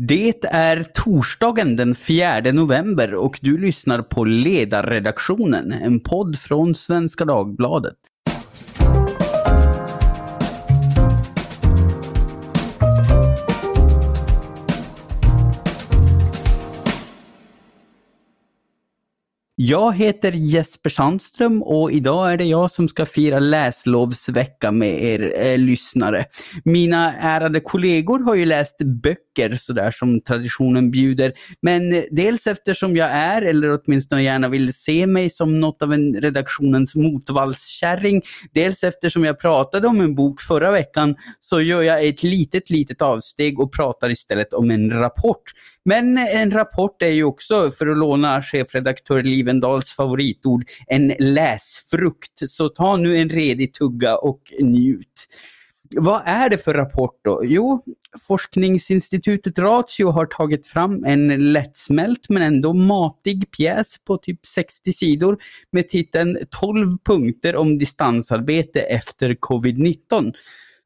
[0.00, 7.24] Det är torsdagen den 4 november och du lyssnar på Ledarredaktionen, en podd från Svenska
[7.24, 7.96] Dagbladet.
[19.60, 25.32] Jag heter Jesper Sandström och idag är det jag som ska fira läslovsvecka med er
[25.40, 26.24] eh, lyssnare.
[26.64, 31.32] Mina ärade kollegor har ju läst böcker sådär som traditionen bjuder.
[31.62, 35.92] Men eh, dels eftersom jag är, eller åtminstone gärna vill se mig som något av
[35.92, 38.22] en redaktionens motvallskärring.
[38.52, 43.02] Dels eftersom jag pratade om en bok förra veckan så gör jag ett litet, litet
[43.02, 45.42] avsteg och pratar istället om en rapport.
[45.84, 52.50] Men eh, en rapport är ju också, för att låna chefredaktör Livendals favoritord, en läsfrukt.
[52.50, 55.26] Så ta nu en redig tugga och njut.
[55.96, 57.42] Vad är det för rapport då?
[57.44, 57.82] Jo,
[58.28, 65.38] forskningsinstitutet Ratio har tagit fram en lättsmält men ändå matig pjäs på typ 60 sidor
[65.72, 70.32] med titeln 12 punkter om distansarbete efter covid-19.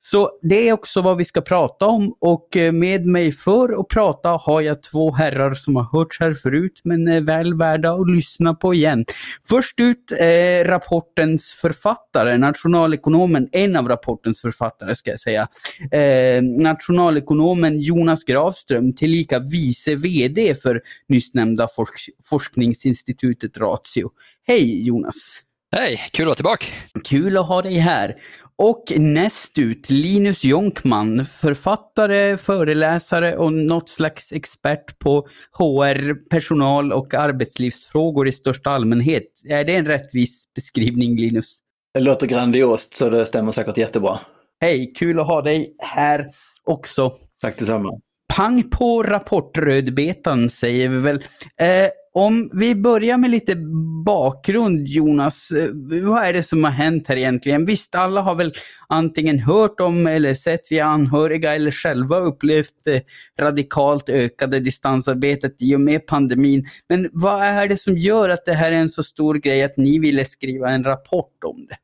[0.04, 3.88] Så det är också vad vi ska prata om och eh, med mig för att
[3.88, 8.10] prata har jag två herrar som har hörts här förut men är väl värda att
[8.10, 9.04] lyssna på igen.
[9.48, 15.48] Först ut eh, rapportens författare, nationalekonomen, en av rapportens författare ska jag säga.
[15.92, 24.10] Eh, nationalekonomen Jonas Grafström tillika vice VD för nyss nämnda forsk forskningsinstitutet Ratio.
[24.46, 25.42] Hej Jonas!
[25.76, 26.66] Hej, kul att vara tillbaka!
[27.04, 28.14] Kul att ha dig här.
[28.56, 37.14] Och näst ut Linus Jonkman, författare, föreläsare och något slags expert på HR, personal och
[37.14, 39.24] arbetslivsfrågor i största allmänhet.
[39.48, 41.58] Är det en rättvis beskrivning Linus?
[41.94, 44.18] Det låter grandiost så det stämmer säkert jättebra.
[44.60, 46.26] Hej, kul att ha dig här
[46.64, 47.12] också.
[47.40, 48.00] Tack detsamma.
[48.36, 51.16] Pang på rapportrödbetan säger vi väl.
[51.60, 53.56] Eh, om vi börjar med lite
[54.04, 55.68] bakgrund Jonas, eh,
[56.02, 57.66] vad är det som har hänt här egentligen?
[57.66, 58.52] Visst, alla har väl
[58.88, 63.02] antingen hört om eller sett via anhöriga eller själva upplevt det
[63.40, 66.66] radikalt ökade distansarbetet i och med pandemin.
[66.88, 69.76] Men vad är det som gör att det här är en så stor grej att
[69.76, 71.76] ni ville skriva en rapport om det?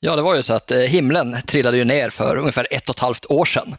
[0.00, 2.94] Ja, det var ju så att eh, himlen trillade ju ner för ungefär ett och
[2.94, 3.76] ett halvt år sedan.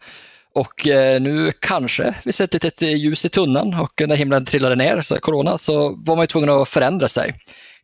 [0.55, 4.75] Och eh, nu kanske vi sett ett litet ljus i tunneln och när himlen trillade
[4.75, 7.33] ner, så corona, så var man ju tvungen att förändra sig.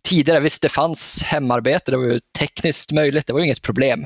[0.04, 4.06] Tidigare, visst det fanns hemarbete, det var ju tekniskt möjligt, det var ju inget problem.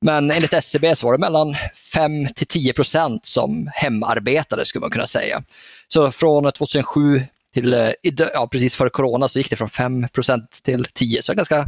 [0.00, 1.56] Men enligt SCB så var det mellan
[1.92, 5.42] 5 till 10 procent som hemarbetade skulle man kunna säga.
[5.88, 7.22] Så från 2007
[7.54, 7.90] till eh,
[8.34, 11.36] ja, precis före corona så gick det från 5 procent till 10 så det är
[11.36, 11.66] ganska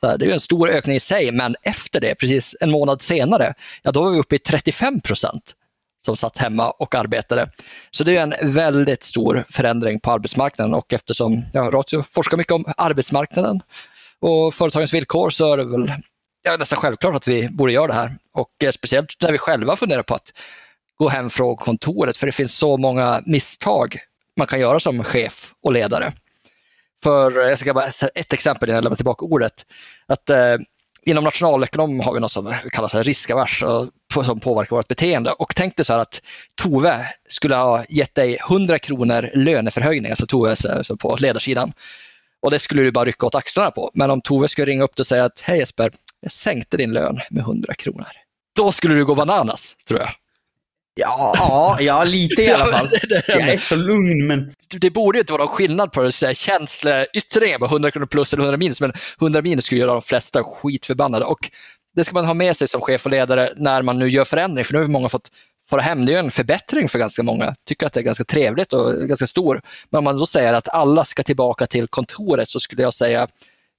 [0.00, 3.02] så här, det är en stor ökning i sig men efter det, precis en månad
[3.02, 5.54] senare, ja då var vi uppe i 35 procent
[6.06, 7.50] som satt hemma och arbetade.
[7.90, 12.52] Så det är en väldigt stor förändring på arbetsmarknaden och eftersom ja, Ratio forskar mycket
[12.52, 13.60] om arbetsmarknaden
[14.20, 15.92] och företagens villkor så är det väl
[16.42, 18.16] ja, nästan självklart att vi borde göra det här.
[18.34, 20.32] Och eh, speciellt när vi själva funderar på att
[20.96, 23.98] gå hem från kontoret för det finns så många misstag
[24.36, 26.12] man kan göra som chef och ledare.
[27.02, 29.66] För eh, jag ska bara ett exempel innan jag lämnar tillbaka ordet.
[30.06, 30.56] Att, eh,
[31.02, 33.64] inom nationalekonom har vi något som kallas riskavers
[34.24, 35.32] som påverkar vårt beteende.
[35.32, 36.22] Och tänk dig så här att
[36.54, 41.72] Tove skulle ha gett dig 100 kronor löneförhöjning, alltså Tove alltså på ledarsidan.
[42.42, 43.90] Och det skulle du bara rycka åt axlarna på.
[43.94, 47.20] Men om Tove skulle ringa upp och säga att hej Jesper, jag sänkte din lön
[47.30, 48.06] med 100 kronor.
[48.56, 50.10] Då skulle du gå bananas, tror jag.
[50.98, 52.88] Ja, ja, lite i alla fall.
[53.28, 54.54] Jag är så lugn men...
[54.80, 58.80] Det borde inte vara någon skillnad på känsleyttringar på 100 kronor plus eller 100 minus
[58.80, 61.50] men 100 minus skulle göra de flesta skitförbannade och
[61.96, 64.64] det ska man ha med sig som chef och ledare när man nu gör förändring
[64.64, 65.30] för nu har många fått
[65.70, 66.06] fara hem.
[66.06, 67.54] Det är en förbättring för ganska många.
[67.64, 69.62] Tycker att det är ganska trevligt och ganska stor.
[69.90, 73.28] Men om man då säger att alla ska tillbaka till kontoret så skulle jag säga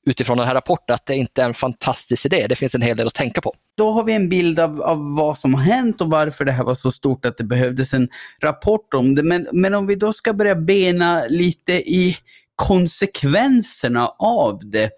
[0.06, 2.46] utifrån den här rapporten att det inte är en fantastisk idé.
[2.50, 3.54] Det finns en hel del att tänka på.
[3.78, 6.64] Då har vi en bild av, av vad som har hänt och varför det här
[6.64, 8.10] var så stort att det behövdes en
[8.42, 9.24] rapport om det.
[9.24, 12.18] Men, men om vi då ska börja bena lite i
[12.56, 14.90] konsekvenserna av det.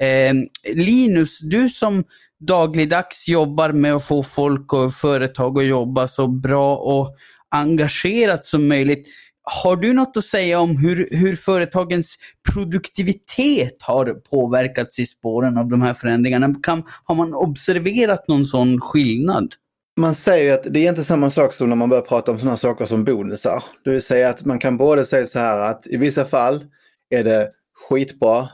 [0.00, 0.34] Eh,
[0.74, 2.04] Linus, du som
[2.40, 7.16] dagligdags jobbar med att få folk och företag att jobba så bra och
[7.50, 9.08] engagerat som möjligt.
[9.62, 12.16] Har du något att säga om hur, hur företagens
[12.52, 16.54] produktivitet har påverkats i spåren av de här förändringarna?
[16.62, 19.54] Kan, har man observerat någon sån skillnad?
[19.96, 22.56] Man säger att det är inte samma sak som när man börjar prata om sådana
[22.56, 23.62] saker som bonusar.
[23.84, 26.64] Det vill säga att man kan både säga så här att i vissa fall
[27.10, 27.50] är det
[27.88, 28.46] skitbra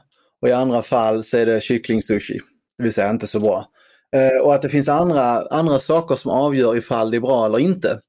[0.42, 2.40] och i andra fall så är det kycklingsushi.
[2.78, 3.66] Det vill säga inte så bra.
[4.14, 7.58] Eh, och att det finns andra, andra saker som avgör ifall det är bra eller
[7.58, 8.00] inte.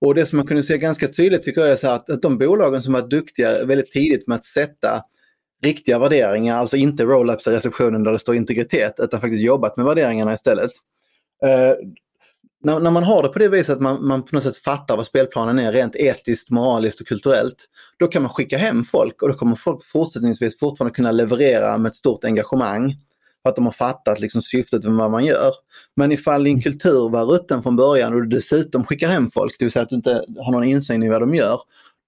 [0.00, 2.38] Och det som man kunde se ganska tydligt tycker jag är så att, att de
[2.38, 5.02] bolagen som var duktiga väldigt tidigt med att sätta
[5.62, 9.86] riktiga värderingar, alltså inte roll-ups i receptionen där det står integritet, utan faktiskt jobbat med
[9.86, 10.70] värderingarna istället.
[11.44, 11.74] Eh,
[12.64, 14.96] när, när, man har det på det viset att man, man på något sätt fattar
[14.96, 17.56] vad spelplanen är rent etiskt, moraliskt och kulturellt,
[17.98, 21.88] då kan man skicka hem folk och då kommer folk fortsättningsvis fortfarande kunna leverera med
[21.88, 22.96] ett stort engagemang.
[23.42, 25.52] För att de har fattat liksom syftet med vad man gör.
[25.96, 29.64] Men ifall din kultur var rutten från början och du dessutom skickar hem folk, det
[29.64, 31.60] vill säga att du inte har någon insyn i vad de gör,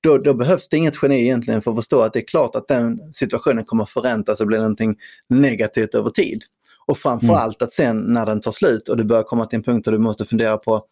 [0.03, 2.69] då, då, behövs det inget geni egentligen för att förstå att det är klart att
[2.69, 4.97] den situationen kommer förräntas och bli någonting
[5.29, 6.43] negativt över tid.
[6.87, 7.67] Och framförallt mm.
[7.67, 9.99] att sen när den tar slut och du börjar komma till en punkt där du
[9.99, 10.83] måste fundera på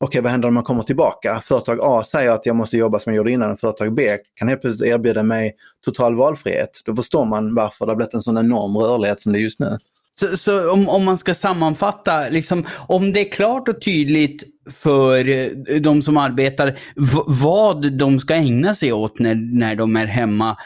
[0.00, 1.42] okej, okay, vad händer om man kommer tillbaka?
[1.44, 4.48] Företag A säger att jag måste jobba som jag gjorde innan och företag B kan
[4.48, 5.54] helt plötsligt erbjuda mig
[5.84, 6.80] total valfrihet.
[6.84, 9.60] Då förstår man varför det har blivit en sån enorm rörlighet som det är just
[9.60, 9.78] nu.
[10.20, 15.28] Så, så, om, om man ska sammanfatta, liksom, om det är klart och tydligt för
[15.28, 16.78] eh, de som arbetar
[17.26, 20.56] vad de ska ägna sig åt när, när de är hemma,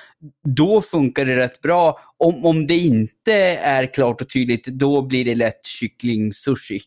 [0.44, 1.98] då funkar det rätt bra.
[2.16, 3.32] Om, om det inte
[3.62, 6.80] är klart och tydligt, då blir det lätt kyckling-sushi.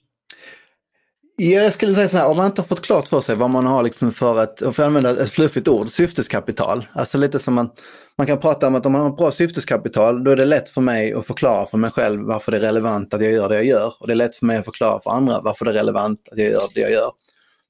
[1.43, 3.65] Jag skulle säga så här, om man inte har fått klart för sig vad man
[3.65, 6.85] har liksom för ett, för att använda ett fluffigt ord, syfteskapital.
[6.93, 7.69] Alltså lite som man,
[8.17, 10.69] man kan prata om att om man har ett bra syfteskapital, då är det lätt
[10.69, 13.55] för mig att förklara för mig själv varför det är relevant att jag gör det
[13.55, 13.93] jag gör.
[13.99, 16.37] Och det är lätt för mig att förklara för andra varför det är relevant att
[16.37, 17.11] jag gör det jag gör.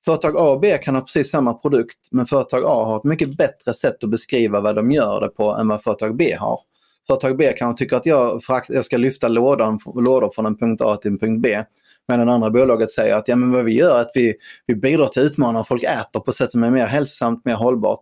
[0.06, 3.38] Företag A och B kan ha precis samma produkt, men företag A har ett mycket
[3.38, 6.60] bättre sätt att beskriva vad de gör det på än vad företag B har.
[7.08, 10.96] Företag B kanske tycker att jag, jag ska lyfta lådan, lådor från en punkt A
[10.96, 11.64] till en punkt B
[12.07, 14.36] medan det andra bolaget säger att ja, men vad vi gör är att vi,
[14.68, 17.56] vi bidrar till att utmana folk äter på ett sätt som är mer hälsosamt, mer
[17.56, 18.00] hållbart.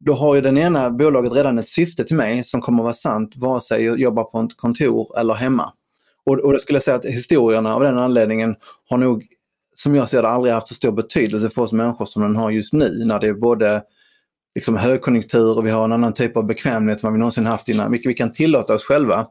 [0.00, 2.94] Då har ju den ena bolaget redan ett syfte till mig som kommer att vara
[2.94, 5.72] sant vare sig jag jobbar på ett kontor eller hemma.
[6.26, 8.56] Och, och det skulle jag säga att historierna av den anledningen
[8.88, 9.26] har nog,
[9.76, 12.50] som jag ser det, aldrig haft så stor betydelse för oss människor som den har
[12.50, 13.82] just nu när det är både
[14.54, 17.68] liksom högkonjunktur och vi har en annan typ av bekvämlighet än vad vi någonsin haft
[17.68, 19.26] innan, vilket vi kan tillåta oss själva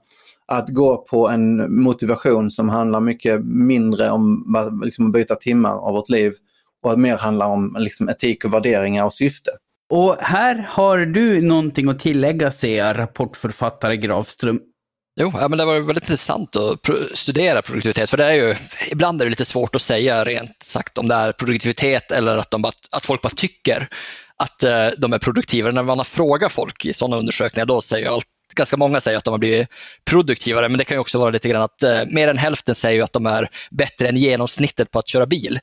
[0.48, 5.94] att gå på en motivation som handlar mycket mindre om liksom, att byta timmar av
[5.94, 6.34] vårt liv
[6.84, 9.52] och mer handlar om liksom, etik och värderingar och syfte.
[9.90, 14.60] Och här har du någonting att tillägga, ser jag, rapportförfattare Grafström.
[15.20, 18.56] Jo, ja, men det var väldigt intressant att studera produktivitet, för det är ju,
[18.92, 22.52] ibland är det lite svårt att säga rent sagt om det är produktivitet eller att,
[22.52, 23.90] de bara, att folk bara tycker
[24.38, 25.72] att eh, de är produktiva.
[25.72, 28.26] När man har frågat folk i sådana undersökningar, då säger allt,
[28.56, 29.68] ganska många säger att de har blivit
[30.06, 33.04] produktivare, men det kan ju också vara lite grann att eh, mer än hälften säger
[33.04, 35.60] att de är bättre än genomsnittet på att köra bil.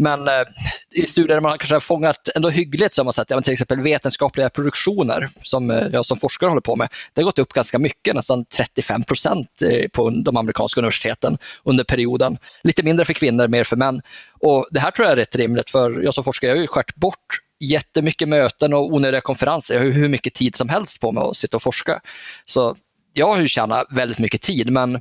[0.00, 0.42] Men eh,
[0.90, 3.52] i studier där man kanske har fångat ändå hyggligt så har man sett ja, till
[3.52, 6.88] exempel vetenskapliga produktioner som eh, jag som forskare håller på med.
[7.12, 11.84] Det har gått upp ganska mycket, nästan 35 procent eh, på de amerikanska universiteten under
[11.84, 12.38] perioden.
[12.62, 14.02] Lite mindre för kvinnor, mer för män.
[14.40, 16.66] Och Det här tror jag är rätt rimligt för jag som forskare jag har ju
[16.66, 19.74] skärt bort jättemycket möten och onödiga konferenser.
[19.74, 22.00] Jag har hur mycket tid som helst på mig att sitta och forska.
[22.44, 22.76] Så
[23.12, 25.00] jag har ju tjänat väldigt mycket tid men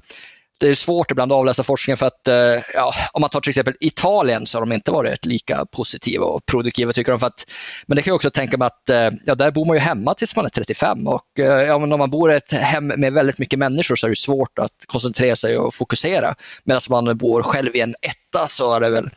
[0.59, 3.49] det är svårt ibland att avläsa forskningen för att eh, ja, om man tar till
[3.49, 7.19] exempel Italien så har de inte varit lika positiva och produktiva tycker de.
[7.19, 7.45] För att,
[7.87, 10.13] men det kan jag också tänka mig att eh, ja, där bor man ju hemma
[10.13, 13.37] tills man är 35 och eh, ja, om man bor i ett hem med väldigt
[13.37, 16.35] mycket människor så är det svårt att koncentrera sig och fokusera.
[16.63, 19.09] Medan man bor själv i en etta så är det väl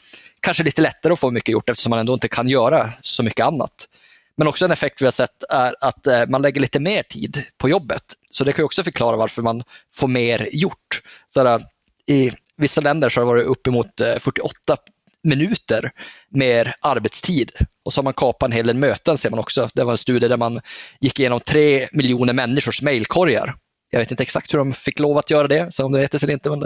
[0.43, 3.47] kanske lite lättare att få mycket gjort eftersom man ändå inte kan göra så mycket
[3.47, 3.89] annat.
[4.37, 7.45] Men också en effekt vi har sett är att eh, man lägger lite mer tid
[7.59, 8.03] på jobbet.
[8.31, 11.03] Så det kan också förklara varför man får mer gjort.
[11.35, 11.61] Så
[12.07, 14.77] I vissa länder så har det varit uppemot eh, 48
[15.25, 15.93] minuter
[16.29, 17.53] mer arbetstid.
[17.85, 19.69] Och så har man kapat en hel del möten ser man också.
[19.75, 20.61] Det var en studie där man
[21.01, 23.55] gick igenom tre miljoner människors mejlkorgar.
[23.95, 26.19] Jag vet inte exakt hur de fick lov att göra det, så om det heter
[26.19, 26.51] sig eller inte.
[26.51, 26.59] Men,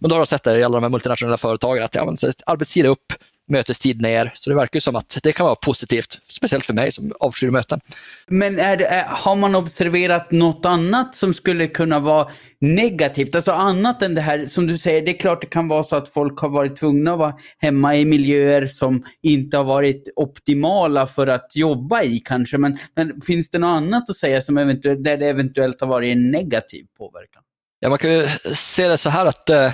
[0.00, 2.16] men då har de sett det i alla de här multinationella företagen att ja, men,
[2.46, 3.12] arbetstid upp,
[3.50, 4.30] mötestid ner.
[4.34, 7.80] Så det verkar som att det kan vara positivt, speciellt för mig som avskyr möten.
[8.26, 13.34] Men är det, har man observerat något annat som skulle kunna vara negativt?
[13.34, 15.96] Alltså annat än det här, som du säger, det är klart det kan vara så
[15.96, 21.06] att folk har varit tvungna att vara hemma i miljöer som inte har varit optimala
[21.06, 22.58] för att jobba i kanske.
[22.58, 26.12] Men, men finns det något annat att säga som eventuellt, där det eventuellt har varit
[26.12, 27.42] en negativ påverkan?
[27.80, 29.72] Ja, man kan ju se det så här att eh,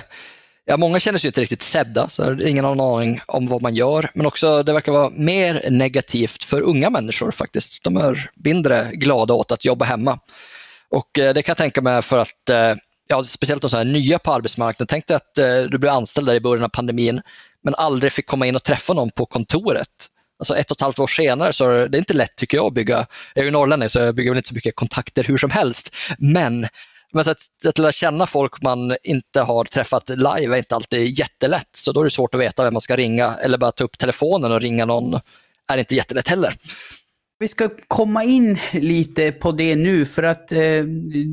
[0.67, 3.75] ja, många känner sig inte riktigt sedda, så ingen har någon aning om vad man
[3.75, 4.11] gör.
[4.13, 7.83] Men också det verkar vara mer negativt för unga människor faktiskt.
[7.83, 10.19] De är mindre glada åt att jobba hemma.
[10.89, 12.75] Och eh, det kan jag tänka mig för att eh,
[13.07, 14.87] ja, speciellt de så här nya på arbetsmarknaden.
[14.87, 17.21] Tänk dig att eh, du blev anställd där i början av pandemin
[17.63, 20.07] men aldrig fick komma in och träffa någon på kontoret.
[20.39, 22.73] Alltså ett och ett halvt år senare så är det inte lätt tycker jag att
[22.73, 25.51] bygga, jag är ju norrlänning så jag bygger väl inte så mycket kontakter hur som
[25.51, 26.67] helst, men
[27.13, 27.37] men så att,
[27.67, 31.69] att lära känna folk man inte har träffat live är inte alltid jättelätt.
[31.71, 33.97] Så då är det svårt att veta vem man ska ringa eller bara ta upp
[33.97, 35.19] telefonen och ringa någon
[35.67, 36.55] är inte jättelätt heller.
[37.39, 40.83] Vi ska komma in lite på det nu för att eh,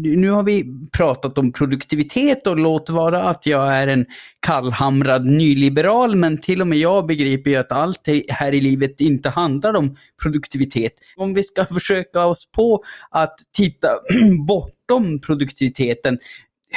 [0.04, 4.06] nu har vi pratat om produktivitet och låt vara att jag är en
[4.40, 9.28] kallhamrad nyliberal men till och med jag begriper ju att allt här i livet inte
[9.28, 10.92] handlar om produktivitet.
[11.16, 13.88] Om vi ska försöka oss på att titta
[14.46, 16.18] bortom produktiviteten,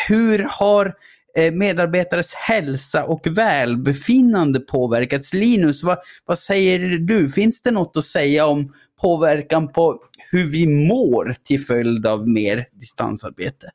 [0.07, 0.93] hur har
[1.37, 5.33] eh, medarbetares hälsa och välbefinnande påverkats?
[5.33, 7.29] Linus, vad, vad säger du?
[7.29, 9.99] Finns det något att säga om påverkan på
[10.31, 13.69] hur vi mår till följd av mer distansarbete?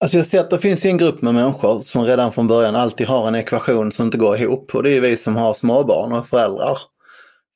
[0.00, 3.06] Alltså jag ser att det finns en grupp med människor som redan från början alltid
[3.06, 6.26] har en ekvation som inte går ihop och det är vi som har småbarn och
[6.26, 6.78] föräldrar.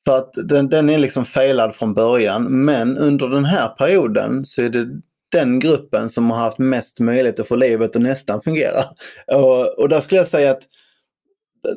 [0.05, 4.61] För att den, den är liksom failad från början men under den här perioden så
[4.61, 4.87] är det
[5.31, 8.83] den gruppen som har haft mest möjlighet att få livet att nästan fungera.
[9.27, 10.61] Och, och där skulle jag säga att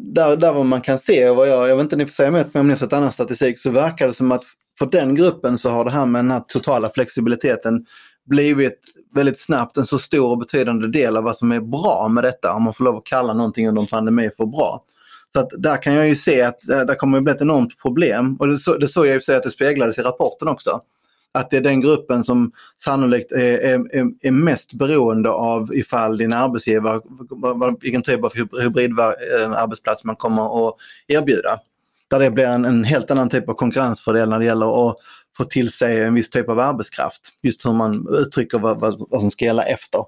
[0.01, 2.13] där, där vad man kan se, och vad jag, jag vet inte om ni får
[2.13, 4.45] säga emot mig om ni har sett annan statistik, så verkar det som att
[4.79, 7.87] för den gruppen så har det här med den här totala flexibiliteten
[8.27, 8.81] blivit
[9.15, 12.53] väldigt snabbt en så stor och betydande del av vad som är bra med detta,
[12.53, 14.85] om man får lov att kalla någonting under en pandemi för bra.
[15.33, 17.79] Så att där kan jag ju se att eh, det kommer att bli ett enormt
[17.79, 20.81] problem och det, så, det såg jag ju att det speglades i rapporten också.
[21.33, 22.53] Att det är den gruppen som
[22.85, 23.85] sannolikt är, är,
[24.21, 27.01] är mest beroende av ifall din arbetsgivare,
[27.81, 30.75] vilken typ av hybridarbetsplats eh, man kommer att
[31.07, 31.59] erbjuda
[32.11, 34.97] där det blir en, en, helt annan typ av konkurrensfördel när det gäller att
[35.37, 37.21] få till sig en viss typ av arbetskraft.
[37.43, 40.01] Just hur man uttrycker vad, vad, vad som ska gälla efter.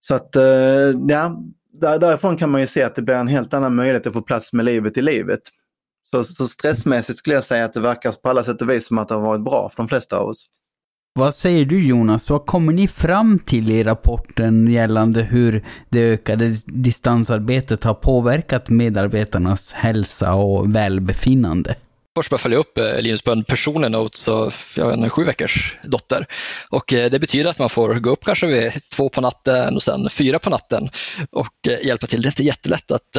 [0.00, 0.42] Så att, eh,
[1.08, 4.12] ja, där, därifrån kan man ju se att det blir en helt annan möjlighet att
[4.12, 5.40] få plats med livet i livet.
[6.10, 8.98] Så, så stressmässigt skulle jag säga att det verkar på alla sätt och vis som
[8.98, 10.46] att det har varit bra för de flesta av oss.
[11.18, 12.30] Vad säger du Jonas?
[12.30, 19.72] Vad kommer ni fram till i rapporten gällande hur det ökade distansarbetet har påverkat medarbetarnas
[19.72, 21.74] hälsa och välbefinnande?
[22.14, 25.24] Först bara följa upp eh, Linus på en personlig note, så jag har en sju
[25.24, 26.26] veckors dotter.
[26.70, 29.82] Och eh, det betyder att man får gå upp kanske vid två på natten och
[29.82, 30.90] sen fyra på natten
[31.30, 32.22] och eh, hjälpa till.
[32.22, 33.16] Det är inte jättelätt att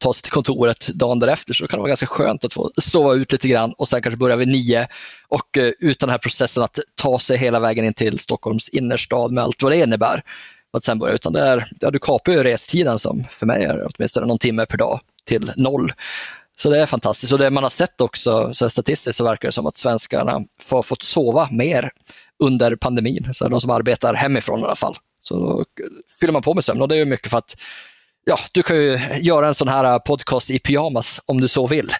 [0.00, 3.14] ta sig till kontoret dagen därefter så det kan vara ganska skönt att få sova
[3.14, 4.88] ut lite grann och sen kanske börja vid nio
[5.28, 9.44] och utan den här processen att ta sig hela vägen in till Stockholms innerstad med
[9.44, 10.22] allt vad det innebär.
[10.72, 13.88] Att sen börja, utan det är, ja, du kapar ju restiden som för mig är
[13.94, 15.92] åtminstone någon timme per dag till noll.
[16.62, 19.52] Så det är fantastiskt och det man har sett också så statistiskt så verkar det
[19.52, 20.40] som att svenskarna
[20.70, 21.90] har fått sova mer
[22.38, 23.30] under pandemin.
[23.34, 24.96] Så de som arbetar hemifrån i alla fall.
[25.22, 25.64] Så då
[26.20, 27.56] fyller man på med sömn och det är mycket för att
[28.24, 31.90] ja, du kan ju göra en sån här podcast i pyjamas om du så vill.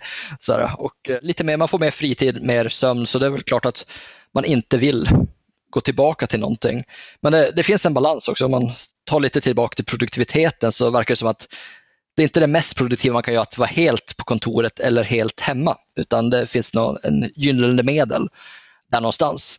[0.40, 3.30] Så här, och eh, lite mer, man får mer fritid, mer sömn så det är
[3.30, 3.86] väl klart att
[4.34, 5.08] man inte vill
[5.70, 6.84] gå tillbaka till någonting.
[7.20, 8.44] Men det, det finns en balans också.
[8.44, 8.72] Om man
[9.04, 11.48] tar lite tillbaka till produktiviteten så verkar det som att
[12.16, 15.04] det är inte det mest produktiva man kan göra att vara helt på kontoret eller
[15.04, 18.28] helt hemma, utan det finns någon, en gyllene medel
[18.90, 19.58] där någonstans.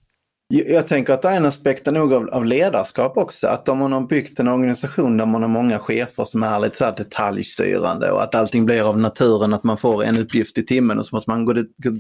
[0.53, 3.47] Jag tänker att det är en aspekt nog av, av, ledarskap också.
[3.47, 6.77] Att om man har byggt en organisation där man har många chefer som är lite
[6.77, 10.65] så här detaljstyrande och att allting blir av naturen, att man får en uppgift i
[10.65, 11.53] timmen och så måste man gå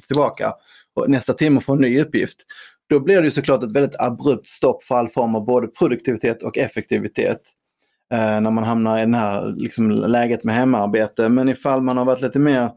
[0.07, 0.53] tillbaka
[0.95, 2.37] och nästa timme få en ny uppgift.
[2.89, 6.57] Då blir det såklart ett väldigt abrupt stopp för all form av både produktivitet och
[6.57, 7.41] effektivitet
[8.11, 11.29] Eh, när man hamnar i det här liksom, läget med hemarbete.
[11.29, 12.69] Men ifall man har varit lite mer,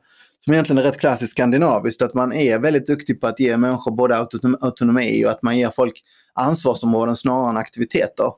[0.44, 3.90] som egentligen är rätt klassiskt skandinaviskt, att man är väldigt duktig på att ge människor
[3.90, 4.26] både
[4.60, 8.32] autonomi och att man ger folk ansvarsområden snarare än aktiviteter.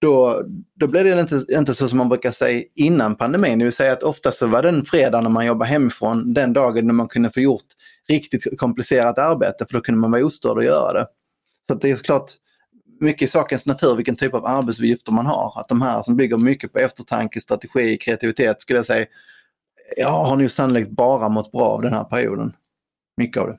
[0.00, 0.42] Då,
[0.74, 3.92] då blir det inte, inte så som man brukar säga innan pandemin, det vill säga
[3.92, 7.30] att ofta så var den fredag när man jobbar hemifrån den dagen när man kunde
[7.30, 7.66] få gjort
[8.08, 11.06] riktigt komplicerat arbete för då kunde man vara ostörd och göra det.
[11.66, 12.30] Så det är såklart
[13.00, 15.52] mycket i sakens natur vilken typ av arbetsuppgifter man har.
[15.60, 19.06] Att de här som bygger mycket på eftertanke, strategi, kreativitet skulle jag säga,
[19.96, 22.52] jag har nog sannolikt bara mått bra av den här perioden.
[23.16, 23.58] Mycket av det.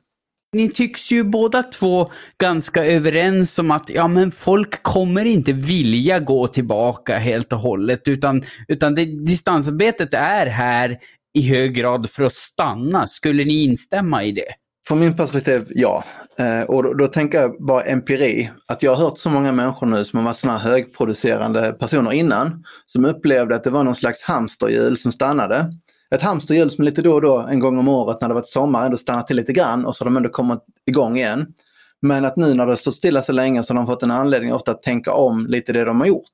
[0.54, 6.20] Ni tycks ju båda två ganska överens om att ja, men folk kommer inte vilja
[6.20, 10.98] gå tillbaka helt och hållet utan, utan det, distansarbetet är här
[11.34, 13.08] i hög grad för att stanna.
[13.08, 14.54] Skulle ni instämma i det?
[14.88, 16.04] Från min perspektiv, ja.
[16.38, 18.52] Eh, och då, då, tänker jag bara empiri.
[18.66, 22.12] Att jag har hört så många människor nu som har varit sådana här högproducerande personer
[22.12, 22.64] innan.
[22.86, 25.74] Som upplevde att det var någon slags hamsterhjul som stannade.
[26.16, 28.86] Ett hamsterhjul som lite då och då en gång om året när det varit sommar
[28.86, 31.54] ändå stannat till lite grann och så har de ändå kommit igång igen.
[32.02, 34.54] Men att nu när det stått stilla så länge så har de fått en anledning
[34.54, 36.34] ofta att tänka om lite det de har gjort.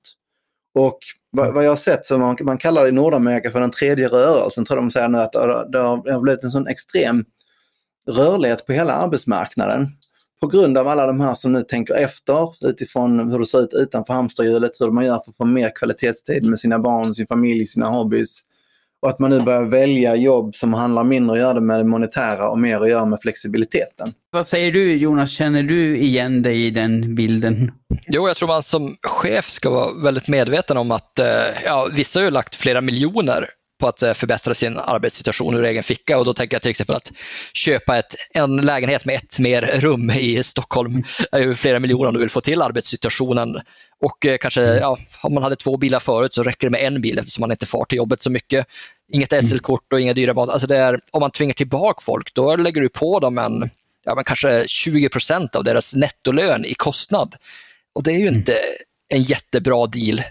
[0.74, 1.00] Och
[1.31, 4.08] vad, vad jag har sett så man, man kallar det i Nordamerika för den tredje
[4.08, 7.25] rörelsen tror de säger nu att det har, det har blivit en sån extrem
[8.10, 9.88] rörlighet på hela arbetsmarknaden.
[10.41, 13.74] På grund av alla de här som nu tänker efter utifrån hur det ser ut
[13.74, 17.65] utanför hamsterhjulet, hur man gör för att få mer kvalitetstid med sina barn, sin familj,
[17.65, 18.41] sina hobbys
[19.01, 22.50] Och att man nu börjar välja jobb som handlar mindre att göra med det monetära
[22.50, 24.13] och mer att göra med flexibiliteten.
[24.31, 27.72] Vad säger du Jonas, känner du igen dig i den bilden?
[28.08, 31.25] Jo, jag tror man som chef ska vara väldigt medveten om att eh,
[31.65, 33.50] ja, vissa har ju lagt flera miljoner
[33.82, 36.96] på att eh, förbättra sin arbetssituation ur egen ficka och då tänker jag till exempel
[36.96, 37.12] att
[37.54, 42.14] köpa ett, en lägenhet med ett mer rum i Stockholm är ju flera miljoner om
[42.14, 43.62] du vill få till arbetssituationen.
[44.02, 44.78] Och eh, kanske, mm.
[44.78, 47.52] ja, om man hade två bilar förut så räcker det med en bil eftersom man
[47.52, 48.68] inte far till jobbet så mycket.
[49.12, 49.44] Inget mm.
[49.44, 50.50] SL-kort och inga dyra mat.
[50.50, 53.70] Alltså det är, om man tvingar tillbaka folk då lägger du på dem en,
[54.04, 57.36] ja, men kanske 20 procent av deras nettolön i kostnad.
[57.94, 58.36] Och det är ju mm.
[58.36, 58.56] inte
[59.10, 60.22] en jättebra deal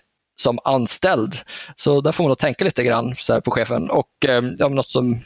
[0.41, 1.37] som anställd.
[1.77, 3.91] Så där får man nog tänka lite grann på chefen.
[3.91, 5.21] Och eh, ja, något som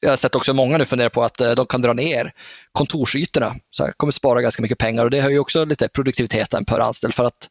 [0.00, 2.32] jag har sett också många nu fundera på att eh, de kan dra ner
[2.72, 3.56] kontorsytorna.
[3.70, 7.14] Så här, kommer spara ganska mycket pengar och det höjer också lite produktiviteten per anställd.
[7.14, 7.48] För att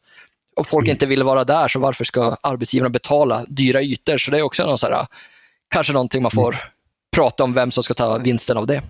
[0.56, 0.94] om folk mm.
[0.94, 4.18] inte vill vara där så varför ska arbetsgivarna betala dyra ytor?
[4.18, 5.06] Så det är också någon så här,
[5.70, 6.66] kanske någonting man får mm.
[7.16, 8.82] prata om vem som ska ta vinsten av det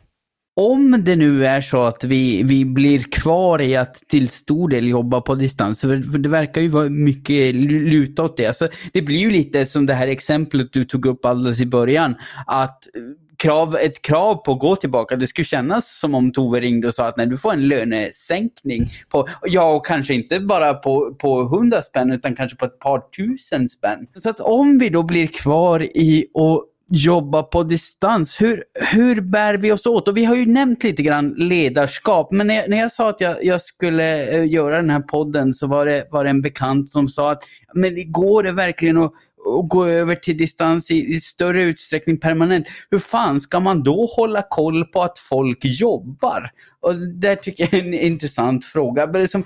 [0.58, 4.88] om det nu är så att vi, vi blir kvar i att till stor del
[4.88, 8.46] jobba på distans, för det verkar ju vara mycket luta åt det.
[8.46, 12.14] Alltså, det blir ju lite som det här exemplet du tog upp alldeles i början,
[12.46, 12.78] att
[13.36, 15.16] krav, ett krav på att gå tillbaka.
[15.16, 18.90] Det skulle kännas som om Tove ringde och sa att nej, du får en lönesänkning.
[19.08, 23.02] På, ja, och kanske inte bara på, på 100 spänn utan kanske på ett par
[23.16, 24.06] tusen spänn.
[24.22, 28.40] Så att om vi då blir kvar i att jobba på distans.
[28.40, 30.08] Hur, hur bär vi oss åt?
[30.08, 33.20] Och vi har ju nämnt lite grann ledarskap, men när jag, när jag sa att
[33.20, 36.90] jag, jag skulle eh, göra den här podden så var det, var det en bekant
[36.90, 37.42] som sa att
[37.74, 39.12] men går det verkligen att
[39.48, 42.66] och gå över till distans i, i, större utsträckning permanent.
[42.90, 46.50] Hur fan ska man då hålla koll på att folk jobbar?
[46.80, 49.06] Och det tycker jag är en intressant fråga.
[49.06, 49.44] Liksom,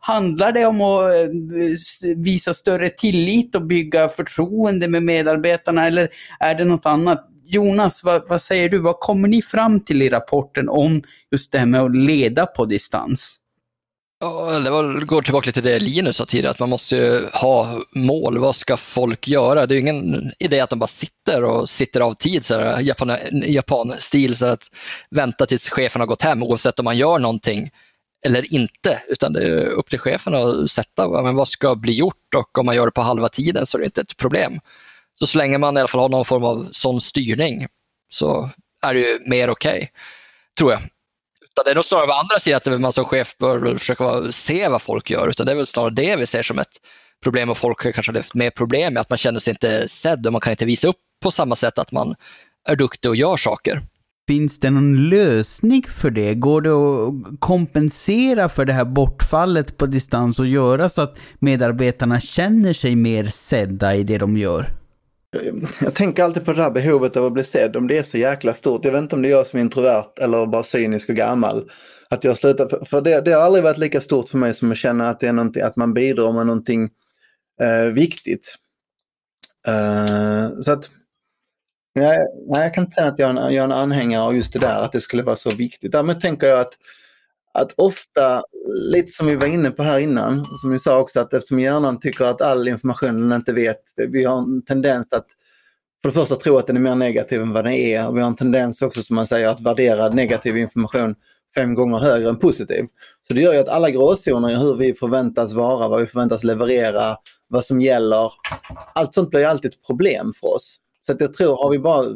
[0.00, 6.08] handlar det om att eh, visa större tillit och bygga förtroende med medarbetarna eller
[6.40, 7.26] är det något annat?
[7.44, 8.78] Jonas, vad, vad säger du?
[8.78, 12.64] Vad kommer ni fram till i rapporten om just det här med att leda på
[12.64, 13.40] distans?
[14.22, 17.82] Ja, det var, går tillbaka lite till det Linus sa tidigare, att man måste ha
[17.94, 18.38] mål.
[18.38, 19.66] Vad ska folk göra?
[19.66, 23.18] Det är ingen idé att de bara sitter och sitter av tid, så här, Japan,
[23.32, 24.62] Japan-stil, så att
[25.10, 27.70] vänta tills chefen har gått hem oavsett om man gör någonting
[28.26, 32.34] eller inte, utan det är upp till chefen att sätta men vad ska bli gjort
[32.36, 34.60] och om man gör det på halva tiden så är det inte ett problem.
[35.18, 37.66] Så så länge man i alla fall har någon form av sån styrning
[38.10, 38.50] så
[38.82, 39.88] är det ju mer okej, okay,
[40.58, 40.80] tror jag.
[41.60, 44.68] Utan det är nog snarare på andra sidan att man som chef bör försöka se
[44.68, 45.28] vad folk gör.
[45.28, 46.68] Utan det är väl snarare det vi ser som ett
[47.22, 50.26] problem och folk kanske har haft mer problem med att man känner sig inte sedd
[50.26, 52.14] och man kan inte visa upp på samma sätt att man
[52.68, 53.82] är duktig och gör saker.
[54.28, 56.34] Finns det någon lösning för det?
[56.34, 62.20] Går det att kompensera för det här bortfallet på distans och göra så att medarbetarna
[62.20, 64.79] känner sig mer sedda i det de gör?
[65.80, 68.18] Jag tänker alltid på det här behovet av att bli sedd, om det är så
[68.18, 68.84] jäkla stort.
[68.84, 71.70] Jag vet inte om det är jag som är introvert eller bara cynisk och gammal.
[72.08, 74.72] Att jag slutar, för, för det, det, har aldrig varit lika stort för mig som
[74.72, 76.90] att känna att, det är att man bidrar med någonting
[77.60, 78.54] eh, viktigt.
[79.68, 80.90] Uh, så att,
[81.94, 84.52] nej, jag kan inte säga att jag är, en, jag är en anhängare av just
[84.52, 85.92] det där, att det skulle vara så viktigt.
[85.92, 86.72] Därmed tänker jag att
[87.54, 88.42] att ofta,
[88.74, 92.00] lite som vi var inne på här innan, som vi sa också att eftersom hjärnan
[92.00, 95.26] tycker att all information den inte vet, vi har en tendens att
[96.02, 98.08] för det första tro att den är mer negativ än vad den är.
[98.08, 101.14] Och vi har en tendens också som man säger att värdera negativ information
[101.54, 102.84] fem gånger högre än positiv.
[103.20, 106.44] Så det gör ju att alla gråzoner i hur vi förväntas vara, vad vi förväntas
[106.44, 107.16] leverera,
[107.48, 108.32] vad som gäller.
[108.94, 110.76] Allt sånt blir alltid ett problem för oss.
[111.10, 112.06] Så att jag tror har vi bara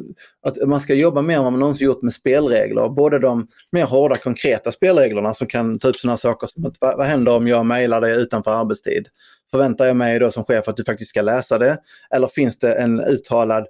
[0.41, 2.89] att man ska jobba mer än vad man någonsin gjort med spelregler.
[2.89, 6.97] Både de mer hårda konkreta spelreglerna som kan ta upp sådana saker som att vad,
[6.97, 9.07] vad händer om jag mejlar dig utanför arbetstid?
[9.51, 11.77] Förväntar jag mig då som chef att du faktiskt ska läsa det?
[12.09, 13.67] Eller finns det en uttalad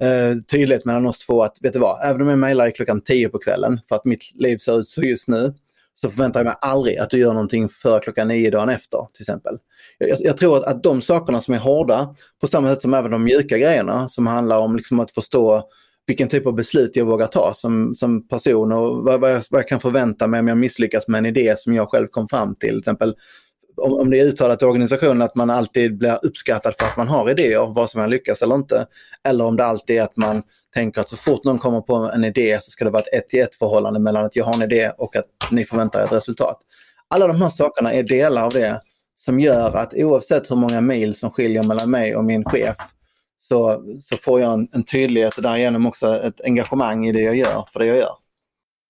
[0.00, 3.00] eh, tydlighet mellan oss två att, vet du vad, även om jag mejlar dig klockan
[3.00, 5.54] 10 på kvällen för att mitt liv ser ut så just nu,
[6.00, 9.22] så förväntar jag mig aldrig att du gör någonting före klockan nio dagen efter till
[9.22, 9.58] exempel
[9.98, 13.10] jag, jag, tror att, att de sakerna som är hårda, på samma sätt som även
[13.10, 15.62] de mjuka grejerna som handlar om liksom att förstå
[16.06, 19.60] vilken typ av beslut jag vågar ta som, som person och vad, vad, jag, vad
[19.60, 22.54] jag kan förvänta mig om jag misslyckas med en idé som jag själv kom fram
[22.54, 22.68] till.
[22.68, 23.14] till exempel,
[23.76, 27.08] om, om det är uttalat i organisationen att man alltid blir uppskattad för att man
[27.08, 28.86] har idéer, vad som man lyckas eller inte.
[29.28, 30.42] Eller om det alltid är att man
[30.74, 33.28] tänker att så fort någon kommer på en idé så ska det vara ett ett
[33.28, 36.12] till ett förhållande mellan att jag har en idé och att ni förväntar er ett
[36.12, 36.58] resultat.
[37.08, 38.80] Alla de här sakerna är delar av det
[39.16, 42.76] som gör att oavsett hur många mil som skiljer mellan mig och min chef
[43.38, 47.36] så, så får jag en, en tydlighet och därigenom också ett engagemang i det jag
[47.36, 48.12] gör, för det jag gör.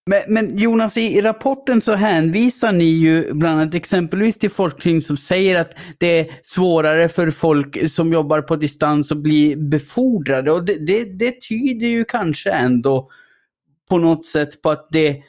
[0.08, 5.16] Men, men, Jonas, i rapporten så hänvisar ni ju bland annat exempelvis till forskning som
[5.16, 10.52] säger att det är svårare för folk som jobbar på distans att bli befordrade.
[10.52, 13.10] Och det, det, det tyder ju kanske ändå
[13.88, 15.22] på något sätt på att det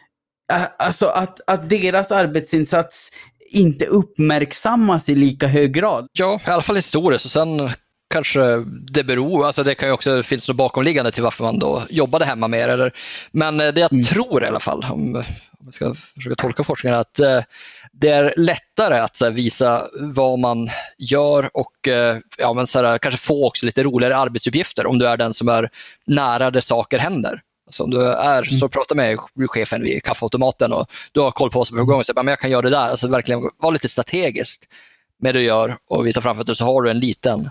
[0.78, 3.12] Alltså att, att deras arbetsinsats
[3.52, 6.08] inte uppmärksammas i lika hög grad.
[6.14, 7.26] Ja, i alla fall historiskt.
[7.26, 7.70] Och sen
[8.10, 11.84] kanske det beror, alltså det kan ju också finnas något bakomliggande till varför man då
[11.90, 12.70] jobbade hemma mer.
[12.70, 12.94] Eller,
[13.32, 14.04] men eh, det jag mm.
[14.04, 15.16] tror i alla fall, om,
[15.60, 17.44] om jag ska försöka tolka forskningen, att eh,
[17.92, 22.98] det är lättare att här, visa vad man gör och eh, ja, men, så här,
[22.98, 25.70] kanske få också lite roligare arbetsuppgifter om du är den som är
[26.06, 27.42] nära där saker händer.
[27.66, 28.70] Alltså om du är, så mm.
[28.70, 32.00] pratar med chefen vid kaffeautomaten och du har koll på vad som är på gång
[32.00, 32.90] och säger att jag kan göra det där.
[32.90, 34.68] Alltså verkligen vara lite strategiskt
[35.20, 37.50] med det du gör och visa framför dig så har du en liten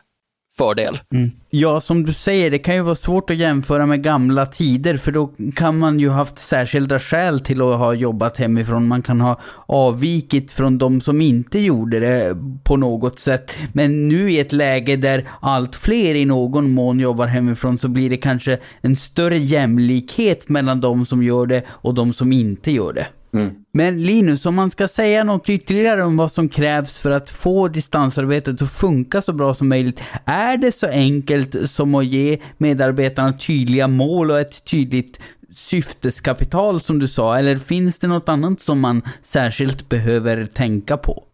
[0.58, 0.98] fördel.
[1.14, 1.30] Mm.
[1.50, 5.12] Ja, som du säger, det kan ju vara svårt att jämföra med gamla tider, för
[5.12, 8.88] då kan man ju haft särskilda skäl till att ha jobbat hemifrån.
[8.88, 13.56] Man kan ha avvikit från de som inte gjorde det på något sätt.
[13.72, 18.10] Men nu i ett läge där allt fler i någon mån jobbar hemifrån så blir
[18.10, 22.92] det kanske en större jämlikhet mellan de som gör det och de som inte gör
[22.92, 23.06] det.
[23.32, 23.54] Mm.
[23.72, 27.68] Men Linus, om man ska säga något ytterligare om vad som krävs för att få
[27.68, 30.00] distansarbetet att funka så bra som möjligt.
[30.24, 36.98] Är det så enkelt som att ge medarbetarna tydliga mål och ett tydligt syfteskapital som
[36.98, 37.38] du sa?
[37.38, 41.24] Eller finns det något annat som man särskilt behöver tänka på?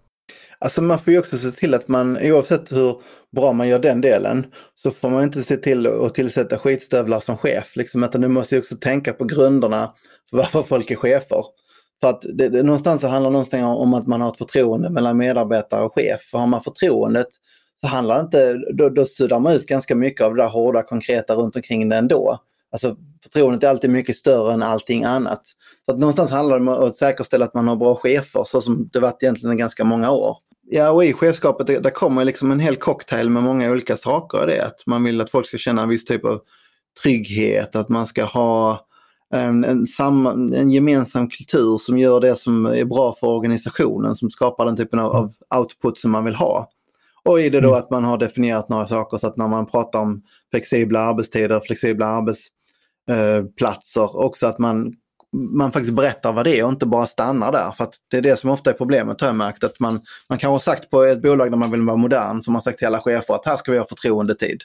[0.59, 2.97] Alltså man får ju också se till att man, oavsett hur
[3.37, 7.37] bra man gör den delen, så får man inte se till att tillsätta skitstövlar som
[7.37, 7.77] chef.
[7.77, 9.93] Liksom, utan du måste ju också tänka på grunderna
[10.31, 11.43] för varför folk är chefer.
[12.05, 15.17] För att det, det, någonstans så handlar någonstans om att man har ett förtroende mellan
[15.17, 16.21] medarbetare och chef.
[16.31, 17.27] För har man förtroendet
[17.81, 21.35] så handlar inte, då, då suddar man ut ganska mycket av det där hårda konkreta
[21.35, 22.39] runt omkring det ändå.
[22.73, 25.41] Alltså förtroendet är alltid mycket större än allting annat.
[25.85, 28.89] Så att någonstans handlar det om att säkerställa att man har bra chefer så som
[28.93, 30.37] det varit egentligen i ganska många år.
[30.71, 34.47] Ja, och i chefskapet det, där kommer liksom en hel cocktail med många olika saker.
[34.47, 36.41] Det att man vill att folk ska känna en viss typ av
[37.03, 38.87] trygghet, att man ska ha
[39.35, 44.31] en, en, samma, en gemensam kultur som gör det som är bra för organisationen, som
[44.31, 46.71] skapar den typen av, av output som man vill ha.
[47.25, 47.79] Och i det då mm.
[47.79, 52.07] att man har definierat några saker så att när man pratar om flexibla arbetstider, flexibla
[52.07, 54.93] arbetsplatser, eh, också att man,
[55.33, 57.71] man faktiskt berättar vad det är och inte bara stannar där.
[57.71, 59.65] För att det är det som ofta är problemet har jag märkt.
[59.65, 62.55] Att man, man kan ha sagt på ett bolag där man vill vara modern, som
[62.55, 64.63] har sagt till alla chefer att här ska vi ha förtroendetid.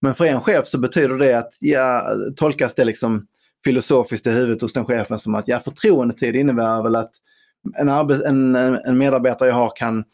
[0.00, 2.02] Men för en chef så betyder det att, ja,
[2.36, 3.26] tolkas det liksom
[3.68, 7.12] filosofiskt i huvudet hos den chefen som att ja, förtroendetid innebär väl att
[7.78, 10.04] en, en, en medarbetare jag har kan,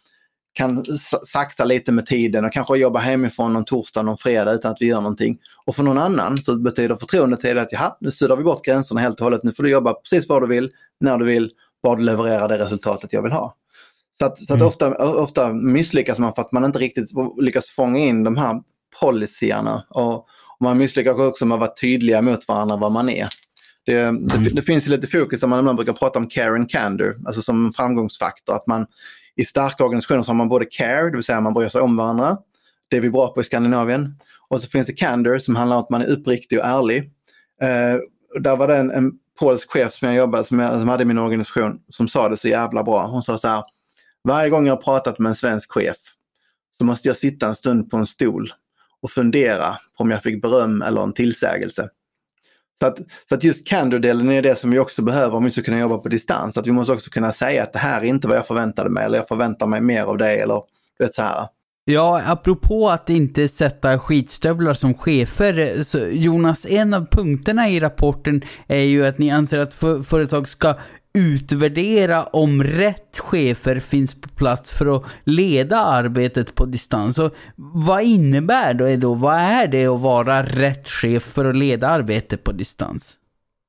[0.53, 0.85] kan
[1.27, 4.87] sakta lite med tiden och kanske jobba hemifrån någon torsdag, någon fredag utan att vi
[4.87, 5.39] gör någonting.
[5.65, 9.21] Och för någon annan så betyder förtroendetid att jaha, nu suddar vi bort gränserna helt
[9.21, 9.43] och hållet.
[9.45, 11.51] Nu får du jobba precis var du vill, när du vill,
[11.83, 13.57] bara du levererar det resultatet jag vill ha.
[14.19, 14.67] Så att, så att mm.
[14.67, 18.63] ofta, ofta misslyckas man för att man inte riktigt lyckas fånga in de här
[19.01, 20.25] policyerna och, och
[20.65, 23.29] man misslyckas också med att vara tydliga mot varandra vad man är.
[23.87, 24.55] Det, det, mm.
[24.55, 27.67] det finns lite fokus där man ibland brukar prata om care and candor, alltså som
[27.67, 28.55] en framgångsfaktor.
[28.55, 28.87] Att man,
[29.37, 31.97] I starka organisationer så har man både care, det vill säga man bryr sig om
[31.97, 32.37] varandra.
[32.89, 34.19] Det är vi bra på i Skandinavien.
[34.49, 36.99] Och så finns det candor som handlar om att man är uppriktig och ärlig.
[37.63, 37.99] Eh,
[38.41, 41.07] där var det en, en polsk chef som jag jobbade som, jag, som hade i
[41.07, 43.07] min organisation som sa det så jävla bra.
[43.07, 43.65] Hon sa så här,
[44.25, 45.97] varje gång jag har pratat med en svensk chef
[46.79, 48.53] så måste jag sitta en stund på en stol
[49.05, 51.89] och fundera på om jag fick beröm eller en tillsägelse.
[52.81, 55.63] Så att, så att just candor-delen är det som vi också behöver om vi ska
[55.63, 56.59] kunna jobba på distans.
[56.59, 59.05] Att vi måste också kunna säga att det här är inte vad jag förväntade mig
[59.05, 60.63] eller jag förväntar mig mer av dig eller
[60.99, 61.47] du vet så här.
[61.85, 68.43] Ja, apropå att inte sätta skitstövlar som chefer, så Jonas, en av punkterna i rapporten
[68.67, 69.75] är ju att ni anser att
[70.07, 70.75] företag ska
[71.15, 77.19] utvärdera om rätt chefer finns på plats för att leda arbetet på distans.
[77.19, 79.15] Och vad innebär det då?
[79.15, 83.17] Vad är det att vara rätt chef för att leda arbetet på distans?